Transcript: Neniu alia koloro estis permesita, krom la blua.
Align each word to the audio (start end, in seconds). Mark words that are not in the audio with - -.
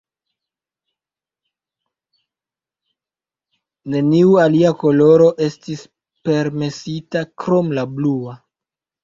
Neniu 3.95 4.33
alia 4.45 4.73
koloro 4.85 5.29
estis 5.49 5.85
permesita, 6.31 7.25
krom 7.45 7.71
la 7.81 7.87
blua. 7.95 8.37